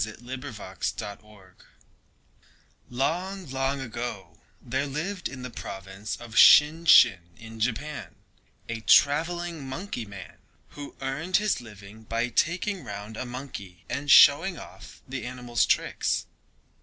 [0.01, 1.55] THE SAGACIOUS MONKEY AND THE BOAR
[2.89, 8.15] Long, long ago, there lived in the province of Shinshin in Japan,
[8.67, 10.37] a traveling monkey man,
[10.69, 16.25] who earned his living by taking round a monkey and showing off the animal's tricks.